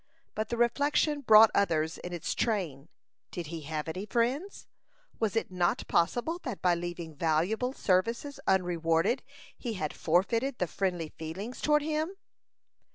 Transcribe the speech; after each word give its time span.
But 0.33 0.49
the 0.49 0.57
reflection 0.57 1.21
brought 1.21 1.51
others 1.53 1.99
in 1.99 2.11
its 2.11 2.33
train: 2.33 2.89
Did 3.29 3.45
he 3.45 3.61
have 3.69 3.87
any 3.87 4.07
friends? 4.07 4.65
Was 5.19 5.35
it 5.35 5.51
not 5.51 5.87
possible 5.87 6.39
that 6.41 6.59
by 6.59 6.73
leaving 6.73 7.13
valuable 7.13 7.71
services 7.71 8.39
unrewarded, 8.47 9.21
he 9.55 9.73
had 9.73 9.93
forfeited 9.93 10.57
the 10.57 10.65
friendly 10.65 11.09
feelings 11.19 11.61
toward 11.61 11.83
him? 11.83 12.15